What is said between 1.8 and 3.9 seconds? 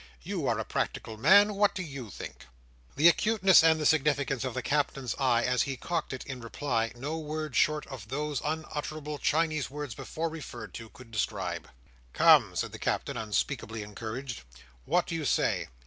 you think?" The acuteness and the